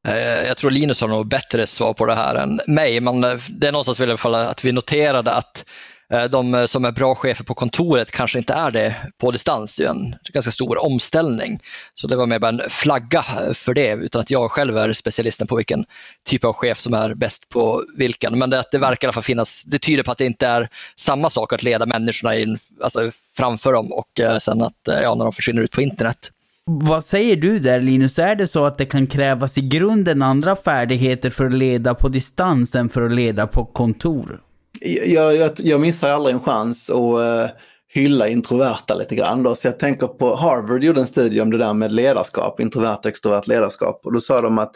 [0.07, 3.37] Eh, jag tror Linus har nog bättre svar på det här än mig, men eh,
[3.49, 5.65] det är någonstans i alla fall att vi noterade att
[6.09, 9.75] Eh, de eh, som är bra chefer på kontoret kanske inte är det på distans.
[9.75, 11.59] Det är en ganska stor omställning.
[11.95, 15.47] Så det var mer bara en flagga för det utan att jag själv är specialisten
[15.47, 15.85] på vilken
[16.25, 18.39] typ av chef som är bäst på vilken.
[18.39, 20.69] Men det, det verkar i alla fall finnas, det tyder på att det inte är
[20.95, 25.25] samma sak att leda människorna in, alltså framför dem och eh, sen att ja, när
[25.25, 26.31] de försvinner ut på internet.
[26.67, 28.19] Vad säger du där Linus?
[28.19, 32.07] Är det så att det kan krävas i grunden andra färdigheter för att leda på
[32.07, 34.41] distans än för att leda på kontor?
[34.81, 37.49] Jag, jag, jag missar aldrig en chans att uh, eh,
[37.87, 39.43] hylla introverta lite grann.
[39.43, 39.55] Då.
[39.55, 43.05] Så jag tänker på Harvard gjorde en studie om det där med ledarskap, introvert och
[43.05, 44.01] extrovert ledarskap.
[44.03, 44.75] Och då sa de att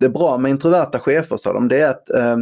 [0.00, 2.36] det är bra med introverta chefer, sa de, det är att eh,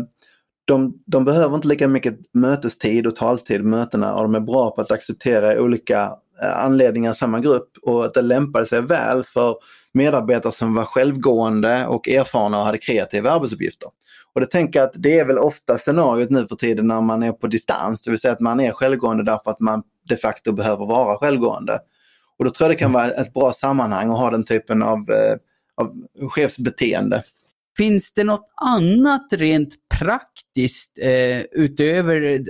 [0.65, 4.71] de, de behöver inte lika mycket mötestid och taltid på mötena och de är bra
[4.71, 9.25] på att acceptera olika eh, anledningar i samma grupp och att det lämpade sig väl
[9.25, 9.57] för
[9.95, 13.89] medarbetare som var självgående och erfarna och hade kreativa arbetsuppgifter.
[14.33, 17.23] Och det tänker jag att det är väl ofta scenariot nu för tiden när man
[17.23, 20.53] är på distans, det vill säga att man är självgående därför att man de facto
[20.53, 21.79] behöver vara självgående.
[22.39, 25.11] Och då tror jag det kan vara ett bra sammanhang att ha den typen av,
[25.11, 25.37] eh,
[25.77, 25.95] av
[26.31, 27.23] chefsbeteende.
[27.77, 32.41] Finns det något annat rent praktiskt eh, utöver eh,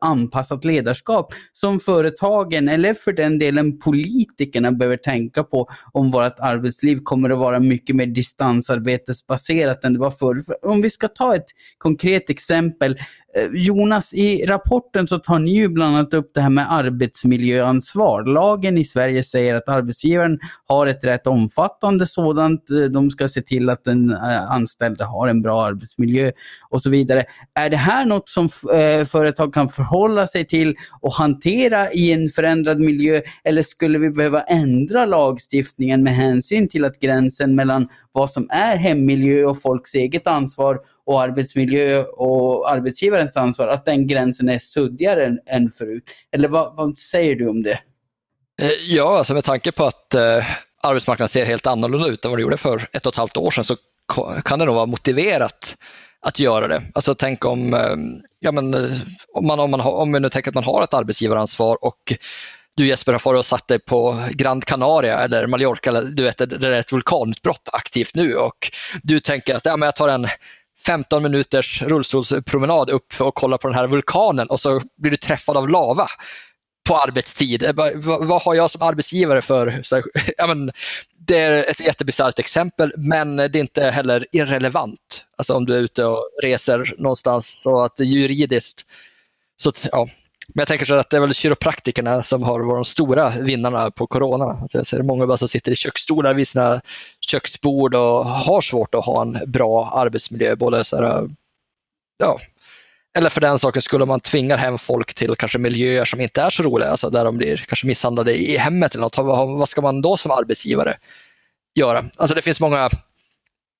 [0.00, 7.00] anpassat ledarskap som företagen eller för den delen politikerna behöver tänka på om vårt arbetsliv
[7.02, 10.36] kommer att vara mycket mer distansarbetesbaserat än det var förr?
[10.62, 12.98] Om vi ska ta ett konkret exempel.
[13.36, 18.24] Eh, Jonas, i rapporten så tar ni ju bland annat upp det här med arbetsmiljöansvar.
[18.24, 22.70] Lagen i Sverige säger att arbetsgivaren har ett rätt omfattande sådant.
[22.70, 26.32] Eh, de ska se till att den eh, anställde har en bra arbetsmiljö
[26.68, 27.24] och så vidare.
[27.54, 28.48] Är det här något som
[29.08, 34.40] företag kan förhålla sig till och hantera i en förändrad miljö eller skulle vi behöva
[34.40, 40.26] ändra lagstiftningen med hänsyn till att gränsen mellan vad som är hemmiljö och folks eget
[40.26, 46.04] ansvar och arbetsmiljö och arbetsgivarens ansvar, att den gränsen är suddigare än, än förut.
[46.32, 47.78] Eller vad, vad, säger du om det?
[48.62, 50.44] Eh, ja, alltså med tanke på att eh,
[50.82, 53.50] arbetsmarknaden ser helt annorlunda ut än vad det gjorde för ett och ett halvt år
[53.50, 53.76] sedan så
[54.44, 55.76] kan det nog vara motiverat
[56.20, 56.82] att göra det.
[56.94, 57.96] Alltså tänk om, eh,
[58.40, 58.98] ja men, eh,
[59.34, 62.12] om, man, om, man, om man nu tänker att man har ett arbetsgivaransvar och
[62.76, 66.38] du Jesper har farit och satt dig på Grand Canaria eller Mallorca, eller, du vet,
[66.38, 68.70] det är ett vulkanutbrott aktivt nu och
[69.02, 70.28] du tänker att ja, men jag tar en
[70.86, 75.16] 15 minuters rullstolspromenad upp för att kolla på den här vulkanen och så blir du
[75.16, 76.08] träffad av lava
[76.88, 77.62] på arbetstid.
[77.62, 77.72] Eh,
[78.20, 79.82] vad har jag som arbetsgivare för...
[80.36, 80.72] ja, men,
[81.26, 85.24] det är ett jättebisarrt exempel men det är inte heller irrelevant.
[85.36, 88.86] Alltså om du är ute och reser någonstans så att juridiskt
[89.56, 90.08] så ja,
[90.48, 93.90] men jag tänker så att det är väl kiropraktikerna som har varit de stora vinnarna
[93.90, 94.44] på corona.
[94.44, 96.80] Alltså jag ser många bara som sitter i köksstolar vid sina
[97.20, 100.56] köksbord och har svårt att ha en bra arbetsmiljö.
[100.56, 101.30] Både så här,
[102.18, 102.38] ja,
[103.18, 106.50] eller för den saken skulle man tvinga hem folk till kanske miljöer som inte är
[106.50, 109.18] så roliga, alltså där de blir kanske misshandlade i hemmet eller något.
[109.58, 110.98] Vad ska man då som arbetsgivare
[111.74, 112.04] göra?
[112.16, 112.90] Alltså det finns många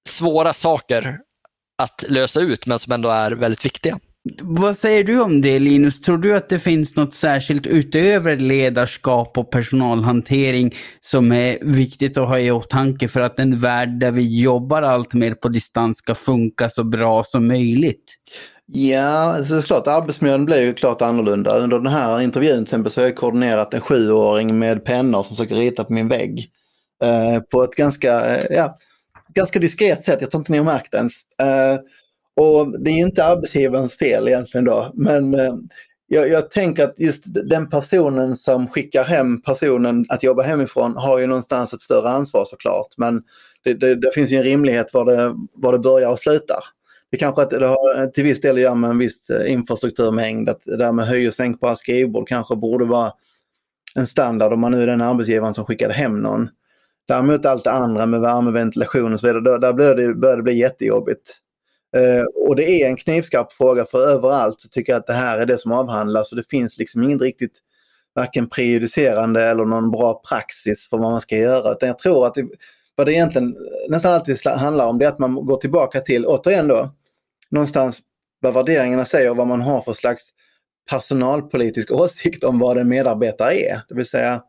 [0.09, 1.19] svåra saker
[1.83, 3.99] att lösa ut men som ändå är väldigt viktiga.
[4.43, 6.01] Vad säger du om det Linus?
[6.01, 12.29] Tror du att det finns något särskilt utöver ledarskap och personalhantering som är viktigt att
[12.29, 16.15] ha i åtanke för att en värld där vi jobbar allt mer på distans ska
[16.15, 18.15] funka så bra som möjligt?
[18.67, 21.59] Ja, alltså såklart arbetsmiljön blir ju klart annorlunda.
[21.59, 25.37] Under den här intervjun till exempel så har jag koordinerat en sjuåring med pennor som
[25.37, 26.51] försöker rita på min vägg.
[27.03, 28.79] Eh, på ett ganska, eh, ja,
[29.35, 31.13] ganska diskret sätt, jag tror inte ni har märkt det ens.
[31.43, 31.79] Eh,
[32.37, 35.55] och det är inte arbetsgivarens fel egentligen då, men eh,
[36.07, 41.19] jag, jag, tänker att just den personen som skickar hem personen att jobba hemifrån har
[41.19, 42.89] ju någonstans ett större ansvar såklart.
[42.97, 43.23] Men
[43.65, 46.59] det, det, det finns ju en rimlighet var det, var det börjar och slutar.
[47.11, 50.49] Det kanske att det har till viss del att göra med en viss eh, infrastrukturmängd.
[50.49, 53.13] Att det där med höj och sänkbara skrivbord kanske borde vara
[53.95, 56.49] en standard om man nu är den arbetsgivaren som skickade hem någon.
[57.09, 60.37] Däremot allt det andra med värme, ventilation och så vidare, då, där börjar det, börjar
[60.37, 61.41] det bli jättejobbigt.
[61.95, 65.47] Eh, och det är en knivskarp fråga för överallt tycker jag att det här är
[65.47, 67.53] det som avhandlas och det finns liksom inget riktigt
[68.15, 71.73] varken prejudicerande eller någon bra praxis för vad man ska göra.
[71.73, 72.49] Utan jag tror att det,
[72.95, 73.57] vad det egentligen
[73.89, 76.95] nästan alltid handlar om det är att man går tillbaka till, återigen då,
[77.51, 77.99] någonstans
[78.41, 80.29] vad värderingarna säger och vad man har för slags
[80.91, 83.81] personalpolitisk åsikt om vad en medarbetare är.
[83.89, 84.43] Det vill säga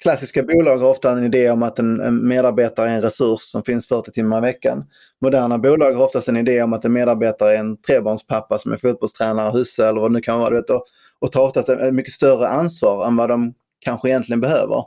[0.00, 3.62] Klassiska bolag har ofta en idé om att en, en, medarbetare är en resurs som
[3.62, 4.84] finns 40 timmar i veckan.
[5.20, 8.76] Moderna bolag har oftast en idé om att en medarbetare är en trebarnspappa som är
[8.76, 10.54] fotbollstränare, husse eller vad det nu kan vara.
[10.54, 10.84] Vet, och,
[11.18, 14.84] och tar oftast ett mycket större ansvar än vad de kanske egentligen behöver.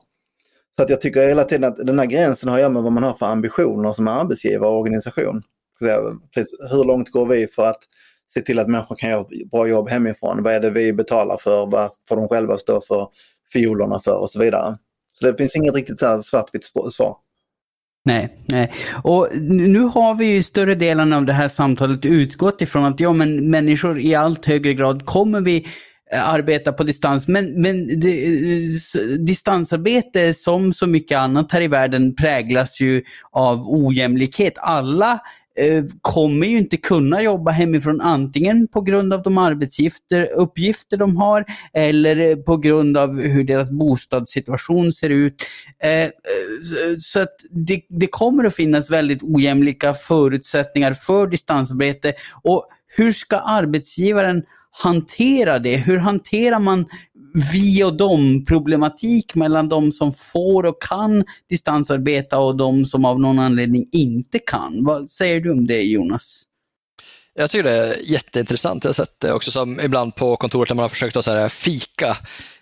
[0.78, 2.92] Så att jag tycker hela tiden att den här gränsen har att göra med vad
[2.92, 5.44] man har för ambitioner som arbetsgivare och organisation.
[6.72, 7.80] Hur långt går vi för att
[8.34, 10.44] se till att människor kan göra ett bra jobb hemifrån?
[10.44, 11.66] Vad är det vi betalar för?
[11.66, 13.08] Vad får de själva stå för
[13.54, 14.78] fiolerna för och så vidare.
[15.20, 17.18] Så det finns inget riktigt svartvitt svar.
[18.06, 18.74] Nej, nej.
[19.04, 23.14] Och nu har vi ju större delen av det här samtalet utgått ifrån att ja,
[23.14, 25.68] men människor i allt högre grad kommer vi
[26.12, 27.28] eh, arbeta på distans.
[27.28, 33.64] Men, men det, eh, distansarbete som så mycket annat här i världen präglas ju av
[33.68, 34.54] ojämlikhet.
[34.58, 35.20] Alla
[35.56, 41.46] Eh, kommer ju inte kunna jobba hemifrån antingen på grund av de arbetsuppgifter de har
[41.74, 45.44] eller eh, på grund av hur deras bostadssituation ser ut.
[45.84, 46.10] Eh,
[47.00, 52.14] så att det, det kommer att finnas väldigt ojämlika förutsättningar för distansarbete
[52.44, 55.78] och hur ska arbetsgivaren hantera det?
[55.78, 56.86] Hur hanterar man
[57.34, 63.20] vi och dem problematik mellan de som får och kan distansarbeta och de som av
[63.20, 64.84] någon anledning inte kan?
[64.84, 66.44] Vad säger du om det Jonas?
[67.36, 68.84] Jag tycker det är jätteintressant.
[68.84, 71.32] Jag har sett det också som ibland på kontoret när man har försökt att så
[71.32, 72.18] här fika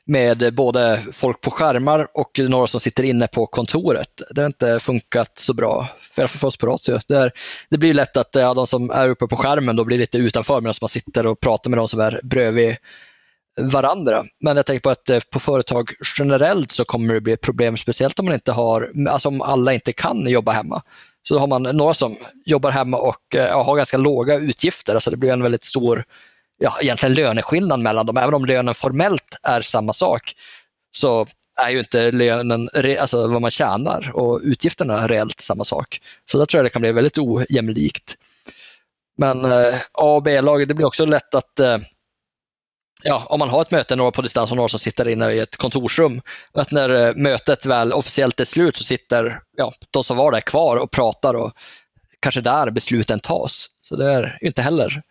[0.05, 4.21] med både folk på skärmar och några som sitter inne på kontoret.
[4.29, 6.99] Det har inte funkat så bra, för för oss på Ratio.
[7.07, 7.31] Det,
[7.69, 10.61] det blir lätt att ja, de som är uppe på skärmen då blir lite utanför
[10.61, 12.75] medan man sitter och pratar med de som är bredvid
[13.59, 14.25] varandra.
[14.39, 17.77] Men jag tänker på att eh, på företag generellt så kommer det bli ett problem,
[17.77, 20.83] speciellt om man inte har, alltså om alla inte kan jobba hemma.
[21.23, 25.11] Så har man några som jobbar hemma och eh, ja, har ganska låga utgifter, alltså
[25.11, 26.03] det blir en väldigt stor
[26.57, 28.17] ja, egentligen löneskillnad mellan dem.
[28.17, 30.33] Även om lönen formellt är samma sak
[30.91, 31.27] så
[31.61, 36.01] är ju inte lönen, alltså vad man tjänar och utgifterna reellt samma sak.
[36.31, 38.15] Så där tror jag det kan bli väldigt ojämlikt.
[39.17, 41.77] Men eh, A och B-laget, det blir också lätt att eh,
[43.03, 45.39] ja, om man har ett möte, några på distans och några som sitter inne i
[45.39, 46.21] ett kontorsrum,
[46.53, 50.41] att när eh, mötet väl officiellt är slut så sitter ja, de som var där
[50.41, 51.51] kvar och pratar och
[52.19, 53.67] kanske där besluten tas.
[53.81, 55.01] Så det är inte heller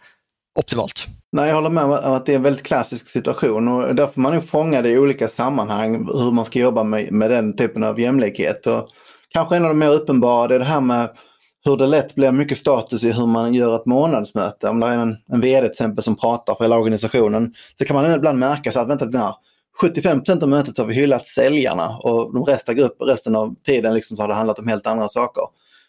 [0.55, 1.07] optimalt.
[1.33, 4.21] Nej, jag håller med om att det är en väldigt klassisk situation och där får
[4.21, 7.85] man nog fånga det i olika sammanhang hur man ska jobba med, med den typen
[7.85, 8.67] av jämlikhet.
[8.67, 8.89] Och
[9.29, 11.09] kanske en av de mer uppenbara det är det här med
[11.65, 14.69] hur det lätt blir mycket status i hur man gör ett månadsmöte.
[14.69, 17.97] Om det är en, en VD till exempel som pratar för hela organisationen så kan
[17.97, 19.35] man ibland märka så att vänta, den här
[19.83, 24.17] 75% av mötet har vi hyllat säljarna och de resten, grupp, resten av tiden liksom
[24.17, 25.43] så har det handlat om helt andra saker.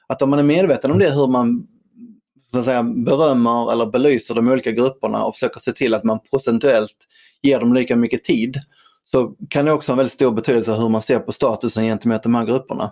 [0.08, 1.68] Att om man är medveten om det, hur man
[2.54, 6.20] så att säga, berömmer eller belyser de olika grupperna och försöker se till att man
[6.30, 6.98] procentuellt
[7.42, 8.58] ger dem lika mycket tid
[9.04, 12.24] så kan det också ha en väldigt stor betydelse hur man ser på statusen gentemot
[12.24, 12.92] de här grupperna.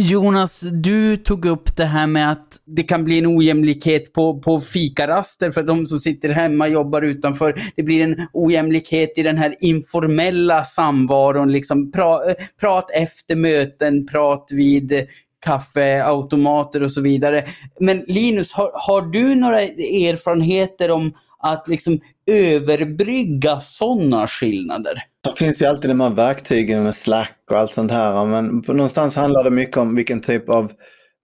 [0.00, 4.60] Jonas, du tog upp det här med att det kan bli en ojämlikhet på, på
[4.60, 7.62] fikaraster för de som sitter hemma jobbar utanför.
[7.76, 12.20] Det blir en ojämlikhet i den här informella samvaron, liksom pra,
[12.60, 15.06] prat efter möten, prat vid
[15.44, 17.44] kaffeautomater och så vidare.
[17.80, 25.02] Men Linus, har, har du några erfarenheter om att liksom överbrygga sådana skillnader?
[25.28, 29.16] Det finns ju alltid de här verktygen med Slack och allt sånt här men någonstans
[29.16, 30.72] handlar det mycket om vilken typ av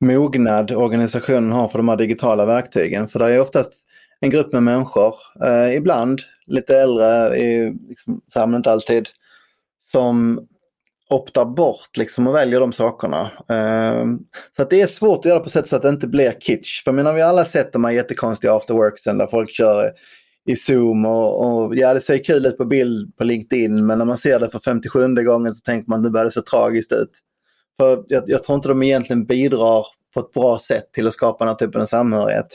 [0.01, 3.09] mognad organisationen har för de här digitala verktygen.
[3.09, 3.71] För det är oftast
[4.21, 5.15] en grupp med människor,
[5.45, 9.09] eh, ibland lite äldre, i, liksom, så här, men inte alltid,
[9.93, 10.47] som
[11.11, 13.31] optar bort liksom och väljer de sakerna.
[13.49, 14.05] Eh,
[14.57, 16.85] så att det är svårt att göra på sätt så att det inte blir kitsch.
[16.85, 19.93] För menar, vi har alla sett de här jättekonstiga afterworksen där folk kör
[20.47, 24.05] i Zoom och, och, ja det ser kul ut på bild på LinkedIn men när
[24.05, 27.11] man ser det för 57 gången så tänker man att det börjar se tragiskt ut.
[27.81, 31.45] För jag, jag tror inte de egentligen bidrar på ett bra sätt till att skapa
[31.45, 32.47] den här typen av samhörighet.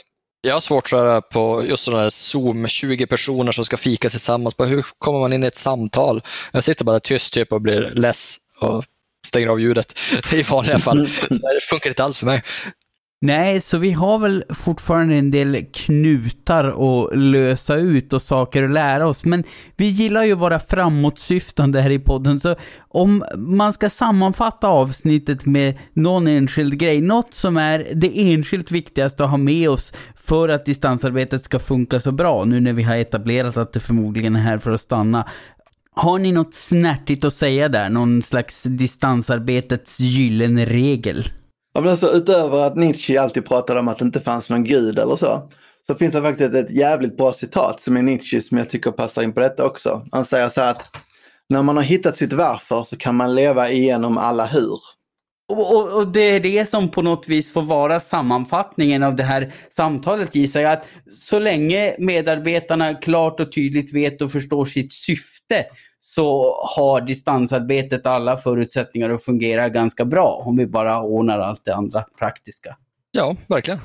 [0.42, 4.54] Jag har svårt så på just sådana här Zoom, 20 personer som ska fika tillsammans.
[4.58, 6.22] hur kommer man in i ett samtal?
[6.52, 8.84] Jag sitter bara tyst typ och blir less och
[9.26, 9.98] stänger av ljudet
[10.32, 10.98] i vanliga fall.
[10.98, 11.10] Mm.
[11.10, 12.42] Så det funkar inte alls för mig.
[13.22, 18.70] Nej, så vi har väl fortfarande en del knutar att lösa ut och saker att
[18.70, 19.44] lära oss, men
[19.76, 22.56] vi gillar ju att vara framåtsyftande här i podden, så
[22.88, 29.24] om man ska sammanfatta avsnittet med någon enskild grej, något som är det enskilt viktigaste
[29.24, 32.96] att ha med oss för att distansarbetet ska funka så bra, nu när vi har
[32.96, 35.28] etablerat att det förmodligen är här för att stanna.
[35.92, 37.90] Har ni något snärtigt att säga där?
[37.90, 41.24] Någon slags distansarbetets gyllene regel?
[41.72, 44.98] Ja, men alltså, utöver att Nietzsche alltid pratade om att det inte fanns någon gud
[44.98, 45.50] eller så.
[45.86, 49.22] Så finns det faktiskt ett jävligt bra citat som är Nietzsche som jag tycker passar
[49.22, 50.06] in på detta också.
[50.12, 50.96] Han säger så här att
[51.48, 54.78] när man har hittat sitt varför så kan man leva igenom alla hur.
[55.48, 59.22] Och, och, och, det är det som på något vis får vara sammanfattningen av det
[59.22, 60.72] här samtalet gissar jag.
[60.72, 60.86] Att
[61.18, 65.64] så länge medarbetarna klart och tydligt vet och förstår sitt syfte
[66.00, 71.74] så har distansarbetet alla förutsättningar att fungera ganska bra om vi bara ordnar allt det
[71.74, 72.76] andra praktiska.
[73.12, 73.80] Ja, verkligen.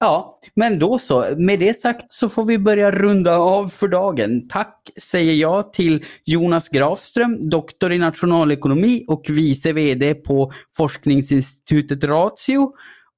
[0.00, 1.24] Ja, men då så.
[1.36, 4.48] Med det sagt så får vi börja runda av för dagen.
[4.48, 12.72] Tack säger jag till Jonas Grafström, doktor i nationalekonomi och vice VD på forskningsinstitutet Ratio.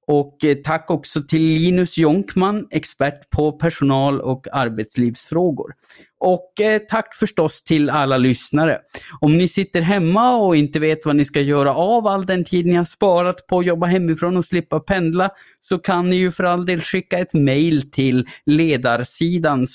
[0.06, 5.74] Och eh, tack också till Linus Jonkman, expert på personal och arbetslivsfrågor.
[6.24, 8.78] Och eh, tack förstås till alla lyssnare.
[9.20, 12.66] Om ni sitter hemma och inte vet vad ni ska göra av all den tid
[12.66, 16.44] ni har sparat på att jobba hemifrån och slippa pendla så kan ni ju för
[16.44, 19.66] all del skicka ett mail till ledarsidan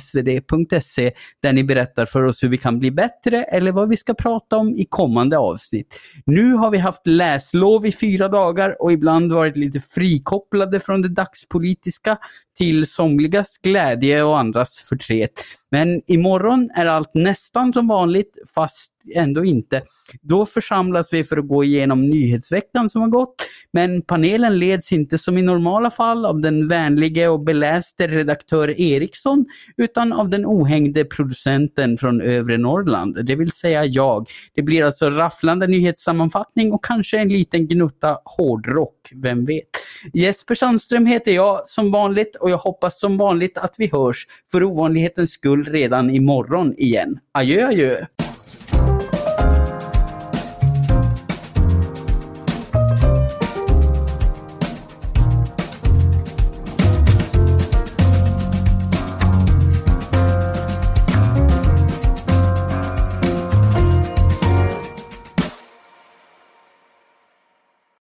[0.00, 1.12] svd.se
[1.42, 4.56] där ni berättar för oss hur vi kan bli bättre eller vad vi ska prata
[4.56, 6.00] om i kommande avsnitt.
[6.26, 11.08] Nu har vi haft läslov i fyra dagar och ibland varit lite frikopplade från det
[11.08, 12.18] dagspolitiska
[12.58, 15.32] till somligas glädje och andras förtret.
[15.70, 19.82] Men imorgon är allt nästan som vanligt, fast ändå inte.
[20.22, 23.34] Då församlas vi för att gå igenom nyhetsveckan som har gått,
[23.72, 29.46] men panelen leds inte som i normala fall av den vänlige och beläste redaktör Eriksson,
[29.76, 34.28] utan av den ohängde producenten från övre Norrland, det vill säga jag.
[34.54, 39.68] Det blir alltså rafflande nyhetssammanfattning och kanske en liten gnutta hårdrock, vem vet.
[40.12, 44.64] Jesper Sandström heter jag som vanligt och jag hoppas som vanligt att vi hörs för
[44.64, 47.18] ovanlighetens skull redan imorgon igen.
[47.32, 48.06] Adjö adjö!